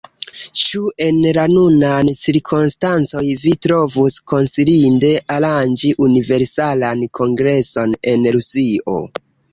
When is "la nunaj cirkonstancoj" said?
1.37-3.23